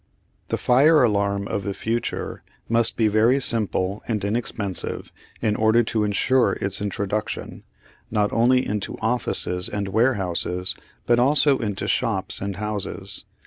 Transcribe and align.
The 0.47 0.57
fire 0.57 1.03
alarm 1.03 1.47
of 1.47 1.61
the 1.61 1.75
future 1.75 2.41
must 2.67 2.95
be 2.97 3.07
very 3.07 3.39
simple 3.39 4.01
and 4.07 4.25
inexpensive 4.25 5.11
in 5.43 5.55
order 5.55 5.83
to 5.83 6.03
ensure 6.03 6.53
its 6.53 6.81
introduction, 6.81 7.65
not 8.09 8.33
only 8.33 8.65
into 8.67 8.97
offices 8.99 9.69
and 9.69 9.89
warehouses 9.89 10.73
but 11.05 11.19
also 11.19 11.59
into 11.59 11.87
shops 11.87 12.41
and 12.41 12.55
houses. 12.55 13.25